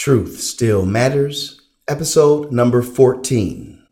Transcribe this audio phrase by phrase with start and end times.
[0.00, 3.86] Truth Still Matters, episode number 14.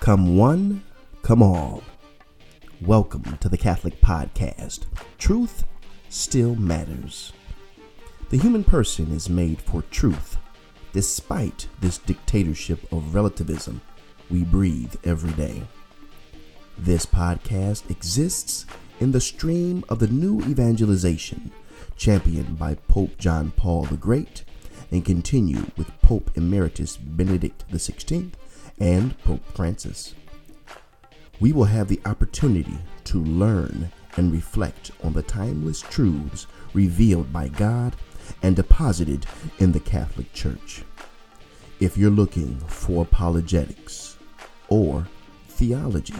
[0.00, 0.82] Come one,
[1.20, 1.82] come all.
[2.80, 4.86] Welcome to the Catholic Podcast.
[5.18, 5.64] Truth
[6.08, 7.34] Still Matters.
[8.30, 10.38] The human person is made for truth,
[10.94, 13.82] despite this dictatorship of relativism
[14.30, 15.62] we breathe every day.
[16.78, 18.66] This podcast exists
[19.00, 21.50] in the stream of the new evangelization
[21.96, 24.44] championed by Pope John Paul the Great
[24.90, 28.30] and continue with Pope Emeritus Benedict XVI
[28.78, 30.14] and Pope Francis.
[31.40, 37.48] We will have the opportunity to learn and reflect on the timeless truths revealed by
[37.48, 37.96] God
[38.42, 39.24] and deposited
[39.58, 40.84] in the Catholic Church.
[41.80, 44.18] If you're looking for apologetics
[44.68, 45.06] or
[45.48, 46.14] theology,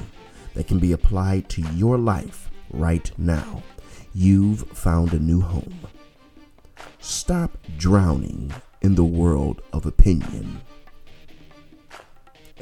[0.57, 3.63] that can be applied to your life right now.
[4.15, 5.81] You've found a new home.
[6.99, 10.61] Stop drowning in the world of opinion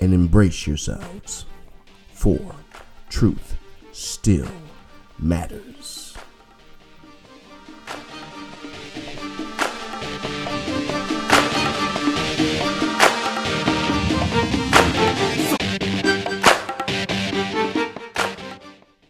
[0.01, 1.47] and embrace yourselves,
[2.13, 2.57] for
[3.09, 3.57] truth
[3.93, 4.51] still
[5.19, 6.14] matters.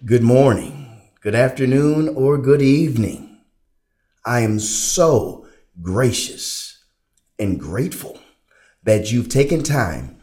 [0.05, 3.39] Good morning, good afternoon, or good evening.
[4.27, 5.47] I am so
[5.81, 6.85] gracious
[7.39, 8.19] and grateful
[8.83, 10.19] that you've taken time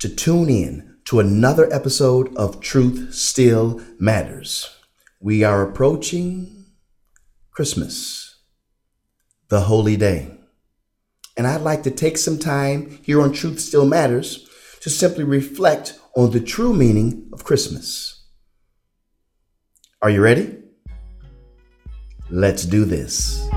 [0.00, 4.68] to tune in to another episode of Truth Still Matters.
[5.20, 6.64] We are approaching
[7.52, 8.40] Christmas,
[9.48, 10.36] the holy day.
[11.36, 14.48] And I'd like to take some time here on Truth Still Matters
[14.80, 18.23] to simply reflect on the true meaning of Christmas.
[20.02, 20.58] Are you ready?
[22.30, 23.48] Let's do this.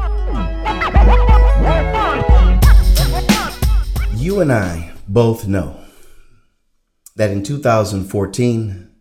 [4.16, 5.80] You and I both know
[7.16, 8.92] that in 2014,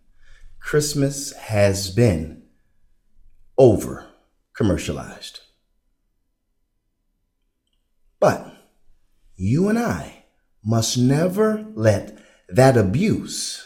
[0.59, 2.43] Christmas has been
[3.57, 4.07] over
[4.53, 5.39] commercialized.
[8.19, 8.53] But
[9.35, 10.25] you and I
[10.65, 12.17] must never let
[12.49, 13.65] that abuse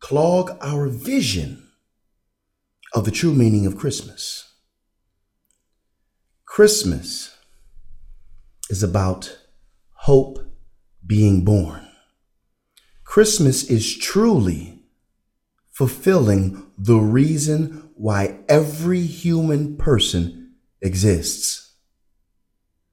[0.00, 1.65] clog our vision
[2.94, 4.54] of the true meaning of Christmas.
[6.44, 7.36] Christmas
[8.70, 9.38] is about
[9.92, 10.38] hope
[11.06, 11.86] being born.
[13.04, 14.82] Christmas is truly
[15.70, 21.74] fulfilling the reason why every human person exists.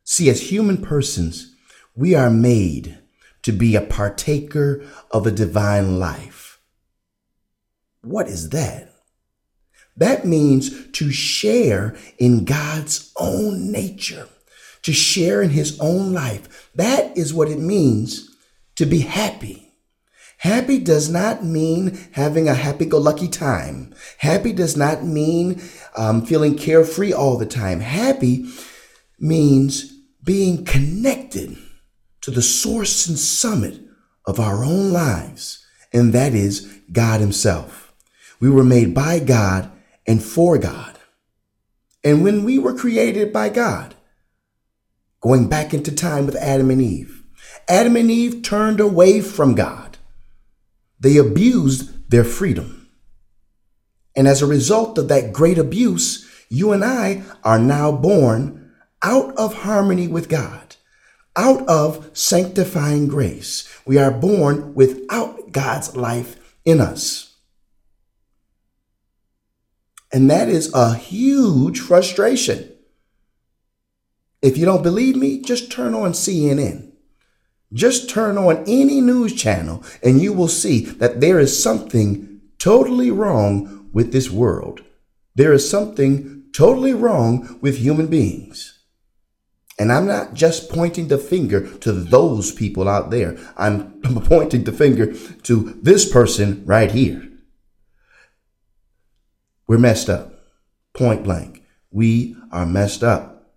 [0.03, 1.55] See, as human persons,
[1.95, 2.99] we are made
[3.43, 6.59] to be a partaker of a divine life.
[8.01, 8.92] What is that?
[9.97, 14.27] That means to share in God's own nature,
[14.81, 16.71] to share in his own life.
[16.75, 18.35] That is what it means
[18.75, 19.71] to be happy.
[20.39, 23.93] Happy does not mean having a happy go lucky time.
[24.17, 25.61] Happy does not mean
[25.95, 27.79] um, feeling carefree all the time.
[27.79, 28.45] Happy
[29.19, 29.93] means
[30.23, 31.55] being connected
[32.21, 33.79] to the source and summit
[34.25, 37.93] of our own lives, and that is God Himself.
[38.39, 39.71] We were made by God
[40.07, 40.97] and for God.
[42.03, 43.95] And when we were created by God,
[45.21, 47.23] going back into time with Adam and Eve,
[47.67, 49.97] Adam and Eve turned away from God.
[50.99, 52.89] They abused their freedom.
[54.15, 58.71] And as a result of that great abuse, you and I are now born
[59.01, 60.75] out of harmony with God,
[61.35, 63.67] out of sanctifying grace.
[63.85, 67.32] We are born without God's life in us.
[70.13, 72.72] And that is a huge frustration.
[74.44, 76.91] If you don't believe me, just turn on CNN.
[77.74, 83.09] Just turn on any news channel and you will see that there is something totally
[83.09, 84.83] wrong with this world.
[85.33, 88.80] There is something totally wrong with human beings.
[89.80, 93.36] And I'm not just pointing the finger to those people out there.
[93.57, 95.13] I'm pointing the finger
[95.44, 97.32] to this person right here.
[99.73, 100.31] We're messed up.
[100.93, 101.63] Point blank.
[101.89, 103.55] We are messed up.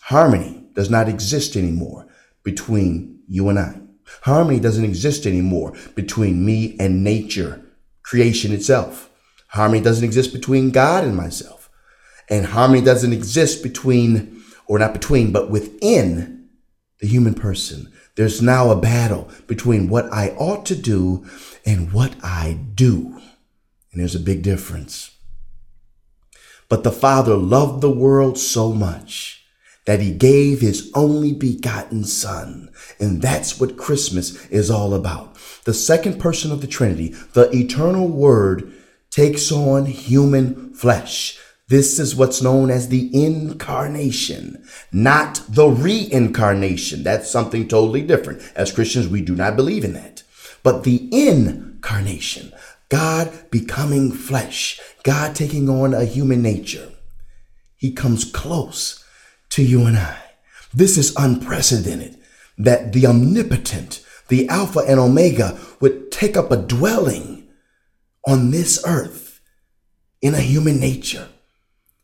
[0.00, 2.08] Harmony does not exist anymore
[2.42, 3.80] between you and I.
[4.22, 7.62] Harmony doesn't exist anymore between me and nature,
[8.02, 9.08] creation itself.
[9.50, 11.70] Harmony doesn't exist between God and myself.
[12.28, 16.48] And harmony doesn't exist between, or not between, but within
[16.98, 17.92] the human person.
[18.16, 21.24] There's now a battle between what I ought to do
[21.64, 23.20] and what I do.
[23.92, 25.16] And there's a big difference.
[26.68, 29.44] But the Father loved the world so much
[29.86, 32.70] that he gave his only begotten Son.
[33.00, 35.36] And that's what Christmas is all about.
[35.64, 38.72] The second person of the Trinity, the eternal Word,
[39.10, 41.38] takes on human flesh.
[41.68, 47.02] This is what's known as the incarnation, not the reincarnation.
[47.02, 48.42] That's something totally different.
[48.54, 50.22] As Christians, we do not believe in that.
[50.62, 52.52] But the incarnation,
[52.90, 56.90] God becoming flesh, God taking on a human nature.
[57.76, 59.02] He comes close
[59.50, 60.18] to you and I.
[60.74, 62.18] This is unprecedented
[62.58, 67.48] that the omnipotent, the Alpha and Omega, would take up a dwelling
[68.26, 69.40] on this earth
[70.20, 71.28] in a human nature.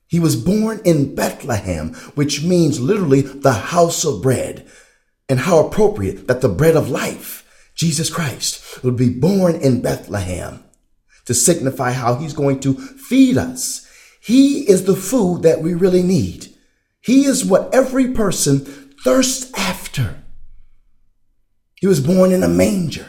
[0.06, 4.67] He was born in Bethlehem, which means literally the house of bread.
[5.29, 10.62] And how appropriate that the bread of life, Jesus Christ, would be born in Bethlehem
[11.26, 13.87] to signify how he's going to feed us.
[14.20, 16.49] He is the food that we really need.
[17.00, 18.61] He is what every person
[19.05, 20.23] thirsts after.
[21.76, 23.06] He was born in a manger,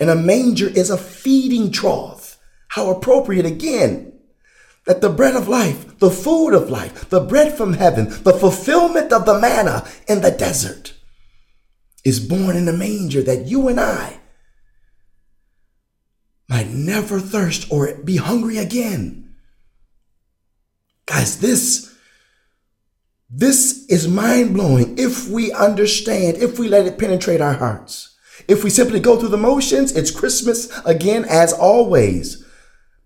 [0.00, 2.38] and a manger is a feeding trough.
[2.68, 4.12] How appropriate again
[4.86, 9.12] that the bread of life, the food of life, the bread from heaven, the fulfillment
[9.12, 10.94] of the manna in the desert
[12.04, 14.17] is born in a manger that you and I
[16.48, 19.34] might never thirst or be hungry again.
[21.06, 21.94] Guys, this
[23.30, 28.16] this is mind blowing if we understand, if we let it penetrate our hearts.
[28.46, 32.44] If we simply go through the motions, it's Christmas again as always.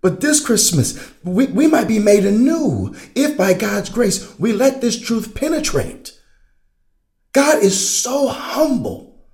[0.01, 4.79] But this Christmas, we, we might be made anew if by God's grace we let
[4.79, 6.17] this truth penetrate.
[7.33, 9.25] God is so humble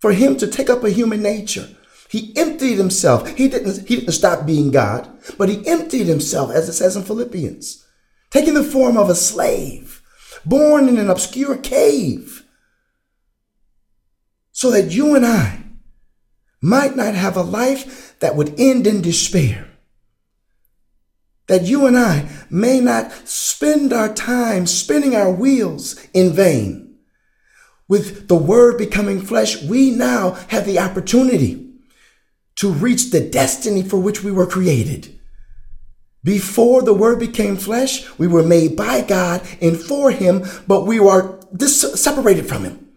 [0.00, 1.75] for him to take up a human nature
[2.08, 3.28] he emptied himself.
[3.36, 7.02] He didn't, he didn't stop being God, but he emptied himself, as it says in
[7.02, 7.84] Philippians,
[8.30, 10.02] taking the form of a slave,
[10.44, 12.44] born in an obscure cave,
[14.52, 15.64] so that you and I
[16.62, 19.68] might not have a life that would end in despair.
[21.48, 26.96] That you and I may not spend our time spinning our wheels in vain.
[27.88, 31.65] With the word becoming flesh, we now have the opportunity
[32.56, 35.18] to reach the destiny for which we were created.
[36.24, 40.98] Before the word became flesh, we were made by God and for him, but we
[40.98, 42.88] were dis- separated from him.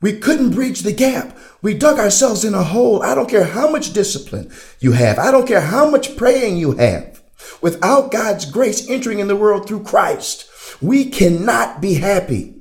[0.00, 1.36] We couldn't bridge the gap.
[1.62, 3.02] We dug ourselves in a hole.
[3.02, 4.50] I don't care how much discipline
[4.80, 5.18] you have.
[5.18, 7.22] I don't care how much praying you have.
[7.60, 10.48] Without God's grace entering in the world through Christ,
[10.80, 12.54] we cannot be happy.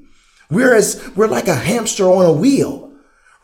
[0.50, 2.92] We're as, we're like a hamster on a wheel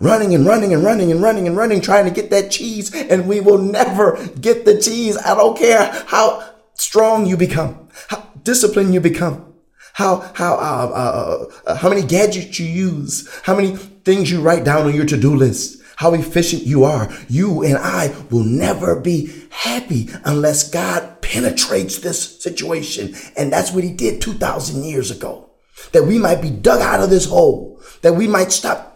[0.01, 3.27] running and running and running and running and running, trying to get that cheese, and
[3.27, 5.17] we will never get the cheese.
[5.17, 9.53] I don't care how strong you become, how disciplined you become,
[9.93, 14.63] how how uh, uh, uh, how many gadgets you use, how many things you write
[14.63, 17.07] down on your to-do list, how efficient you are.
[17.29, 23.83] You and I will never be happy unless God penetrates this situation, and that's what
[23.83, 25.49] He did two thousand years ago.
[25.93, 28.90] That we might be dug out of this hole, that we might stop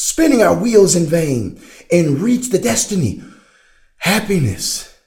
[0.00, 1.60] spinning our wheels in vain
[1.92, 3.22] and reach the destiny,
[3.98, 4.98] happiness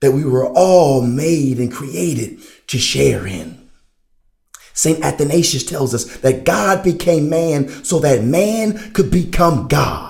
[0.00, 3.68] that we were all made and created to share in.
[4.72, 5.04] St.
[5.04, 10.09] Athanasius tells us that God became man so that man could become God.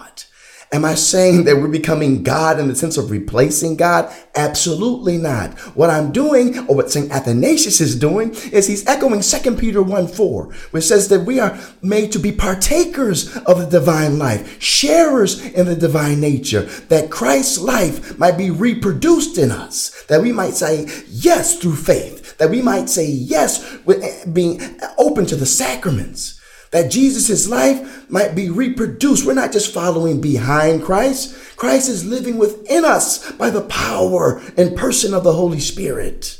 [0.72, 4.08] Am I saying that we're becoming God in the sense of replacing God?
[4.36, 5.58] Absolutely not.
[5.74, 7.10] What I'm doing, or what St.
[7.10, 11.58] Athanasius is doing, is he's echoing 2 Peter 1 4, which says that we are
[11.82, 17.58] made to be partakers of the divine life, sharers in the divine nature, that Christ's
[17.58, 22.62] life might be reproduced in us, that we might say yes through faith, that we
[22.62, 24.60] might say yes with eh, being
[24.98, 26.39] open to the sacraments
[26.70, 29.26] that Jesus' life might be reproduced.
[29.26, 31.56] We're not just following behind Christ.
[31.56, 36.38] Christ is living within us by the power and person of the Holy Spirit.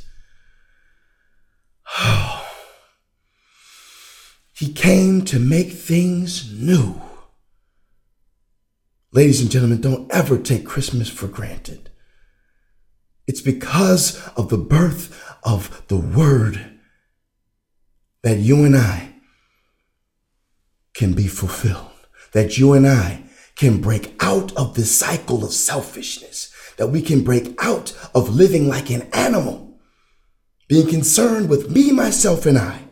[4.55, 7.01] he came to make things new.
[9.13, 11.91] Ladies and gentlemen, don't ever take Christmas for granted.
[13.27, 16.79] It's because of the birth of the Word
[18.23, 19.10] that you and I
[21.01, 23.23] can be fulfilled, that you and I
[23.57, 28.69] can break out of this cycle of selfishness, that we can break out of living
[28.69, 29.81] like an animal,
[30.69, 32.83] being concerned with me, myself, and I,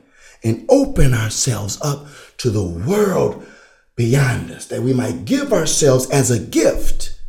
[0.42, 2.06] and open ourselves up
[2.38, 3.46] to the world
[3.94, 7.20] beyond us, that we might give ourselves as a gift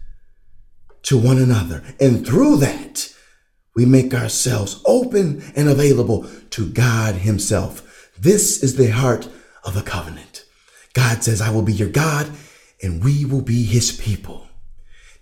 [1.03, 1.83] to one another.
[2.00, 3.13] And through that,
[3.75, 8.09] we make ourselves open and available to God Himself.
[8.17, 9.27] This is the heart
[9.65, 10.45] of the covenant.
[10.93, 12.29] God says, I will be your God
[12.81, 14.48] and we will be His people.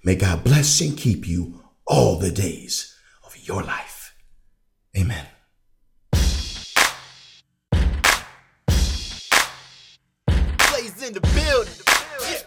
[0.03, 2.95] May God bless and keep you all the days
[3.25, 4.15] of your life.
[4.97, 5.27] Amen.
[11.07, 11.73] in the building.
[12.27, 12.41] Yeah.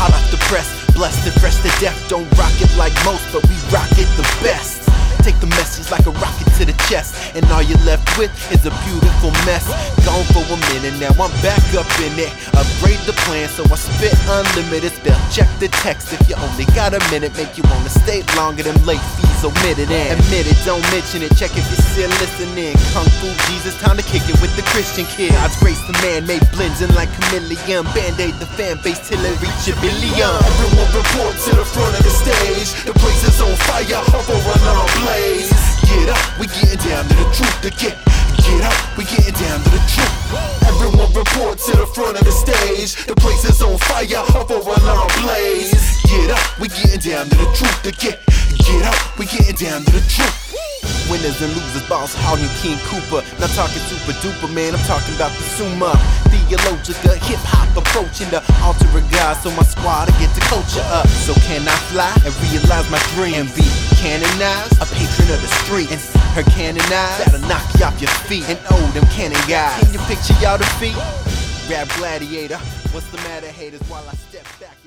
[0.00, 1.96] Hot off the press, blessed and fresh to death.
[2.08, 4.99] Don't rock it like most, but we rock it the best.
[5.30, 8.66] Take the message like a rocket to the chest, and all you're left with is
[8.66, 9.62] a beautiful mess.
[10.02, 12.34] Gone for a minute, now I'm back up in it.
[12.50, 14.90] Upgrade the plan, so I spit unlimited.
[14.90, 17.30] Spell check the text if you only got a minute.
[17.38, 19.86] Make you wanna stay longer than late fees omitted.
[19.86, 21.30] And admit it, don't mention it.
[21.38, 22.74] Check if you're still listening.
[22.90, 25.30] Kung Fu Jesus, time to kick it with the Christian kid.
[25.30, 27.86] God's grace, the man made blends in like chameleon.
[27.94, 30.34] Band aid the fan base till it reach a billion.
[30.42, 32.74] Everyone report to the front of the stage.
[32.82, 34.02] The place is on fire,
[36.40, 37.56] we getting down to the truth.
[37.60, 37.94] To get,
[38.40, 40.16] get up, we getting down to the truth.
[40.64, 42.96] Everyone report to the front of the stage.
[43.04, 46.00] The place is on fire, up or alarm blaze.
[46.08, 47.78] Get up, we getting down to the truth.
[47.84, 48.24] To get,
[48.64, 50.56] get up, we getting down to the truth.
[51.12, 53.20] Winners and losers, boss and King Cooper.
[53.36, 55.92] Not talking super duper, man, I'm talking about the Summa.
[56.32, 60.86] Theologica, hip hop approaching the altar of God, so my squad to get the culture
[60.88, 61.06] up.
[61.08, 63.34] So can I fly and realize my dream?
[63.44, 63.66] And be
[64.00, 65.90] canonized, a patron of the street.
[65.92, 66.00] And
[66.34, 68.48] her cannon eyes that'll knock you off your feet.
[68.48, 69.82] And oh, them cannon guys.
[69.82, 70.96] Can you picture y'all defeat?
[71.70, 72.58] Rap gladiator,
[72.92, 74.79] what's the matter, haters, while I step back?